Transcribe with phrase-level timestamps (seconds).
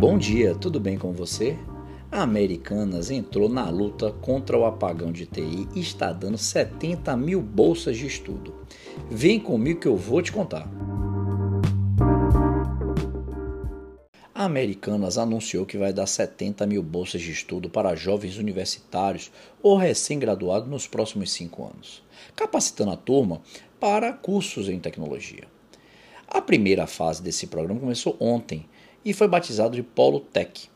[0.00, 1.58] Bom dia, tudo bem com você?
[2.10, 7.42] A Americanas entrou na luta contra o apagão de TI e está dando 70 mil
[7.42, 8.54] bolsas de estudo.
[9.10, 10.66] Vem comigo que eu vou te contar.
[14.34, 19.30] A Americanas anunciou que vai dar 70 mil bolsas de estudo para jovens universitários
[19.62, 22.02] ou recém-graduados nos próximos cinco anos,
[22.34, 23.42] capacitando a turma
[23.78, 25.44] para cursos em tecnologia.
[26.26, 28.64] A primeira fase desse programa começou ontem
[29.04, 30.68] e foi batizado de Polo Tech.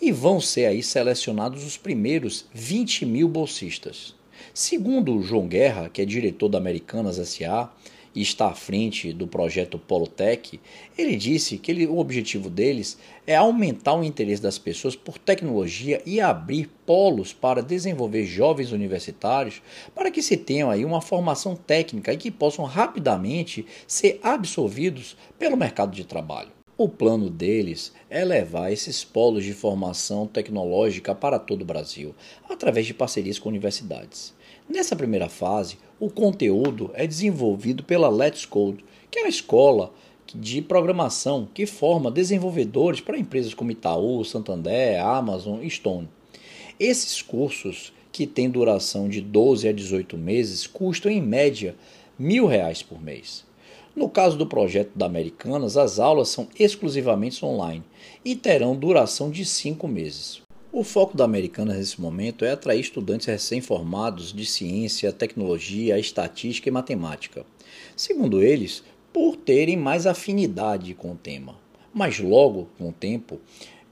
[0.00, 4.14] E vão ser aí selecionados os primeiros 20 mil bolsistas.
[4.52, 7.72] Segundo João Guerra, que é diretor da Americanas SA
[8.14, 10.60] e está à frente do projeto Polotech,
[10.96, 12.96] ele disse que ele, o objetivo deles
[13.26, 19.60] é aumentar o interesse das pessoas por tecnologia e abrir polos para desenvolver jovens universitários
[19.94, 25.56] para que se tenham aí uma formação técnica e que possam rapidamente ser absorvidos pelo
[25.56, 26.63] mercado de trabalho.
[26.76, 32.12] O plano deles é levar esses polos de formação tecnológica para todo o Brasil,
[32.50, 34.34] através de parcerias com universidades.
[34.68, 39.94] Nessa primeira fase, o conteúdo é desenvolvido pela Let's Code, que é uma escola
[40.34, 46.08] de programação que forma desenvolvedores para empresas como Itaú, Santander, Amazon e Stone.
[46.80, 51.76] Esses cursos, que têm duração de 12 a 18 meses, custam em média
[52.18, 53.44] mil reais por mês.
[53.96, 57.84] No caso do projeto da Americanas, as aulas são exclusivamente online
[58.24, 60.42] e terão duração de cinco meses.
[60.72, 66.72] O foco da Americanas nesse momento é atrair estudantes recém-formados de ciência, tecnologia, estatística e
[66.72, 67.46] matemática.
[67.94, 71.56] Segundo eles, por terem mais afinidade com o tema.
[71.92, 73.38] Mas logo, com o tempo,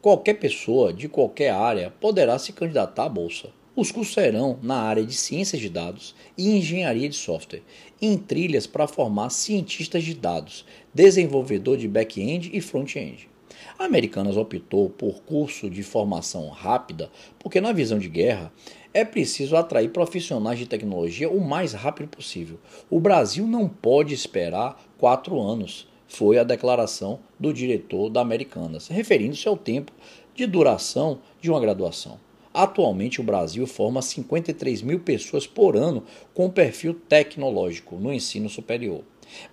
[0.00, 3.50] qualquer pessoa de qualquer área poderá se candidatar à bolsa.
[3.74, 7.62] Os cursos serão na área de ciências de dados e engenharia de software,
[8.02, 13.30] em trilhas para formar cientistas de dados, desenvolvedor de back-end e front-end.
[13.78, 18.52] A Americanas optou por curso de formação rápida, porque na visão de guerra
[18.92, 22.58] é preciso atrair profissionais de tecnologia o mais rápido possível.
[22.90, 29.48] O Brasil não pode esperar quatro anos, foi a declaração do diretor da Americanas, referindo-se
[29.48, 29.92] ao tempo
[30.34, 32.20] de duração de uma graduação.
[32.54, 36.04] Atualmente, o Brasil forma 53 mil pessoas por ano
[36.34, 39.02] com perfil tecnológico no ensino superior.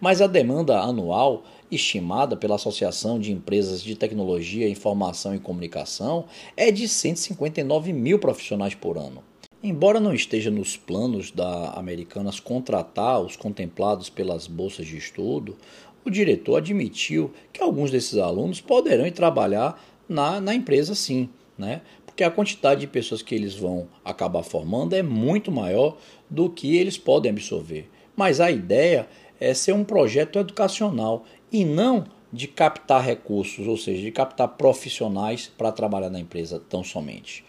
[0.01, 6.25] Mas a demanda anual, estimada pela Associação de Empresas de Tecnologia, Informação e Comunicação,
[6.57, 9.23] é de 159 mil profissionais por ano.
[9.61, 15.57] Embora não esteja nos planos da Americanas contratar os contemplados pelas bolsas de estudo,
[16.05, 21.81] o diretor admitiu que alguns desses alunos poderão ir trabalhar na, na empresa sim, né?
[22.09, 25.97] Porque a quantidade de pessoas que eles vão acabar formando é muito maior
[26.29, 27.89] do que eles podem absorver.
[28.15, 29.07] Mas a ideia
[29.39, 35.51] é ser um projeto educacional e não de captar recursos, ou seja, de captar profissionais
[35.57, 37.43] para trabalhar na empresa tão somente.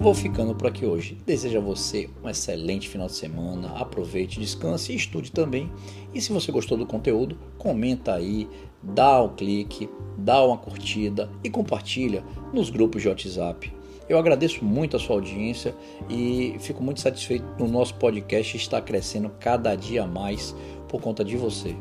[0.00, 1.18] Vou ficando por aqui hoje.
[1.26, 3.72] Desejo a você um excelente final de semana.
[3.76, 5.72] Aproveite, descanse e estude também.
[6.14, 8.48] E se você gostou do conteúdo, comenta aí,
[8.80, 12.22] dá o clique, dá uma curtida e compartilha
[12.52, 13.72] nos grupos de WhatsApp.
[14.08, 15.74] Eu agradeço muito a sua audiência
[16.08, 20.54] e fico muito satisfeito no nosso podcast estar crescendo cada dia mais
[20.88, 21.74] por conta de você.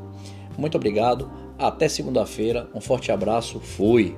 [0.57, 4.17] Muito obrigado, até segunda-feira, um forte abraço, fui!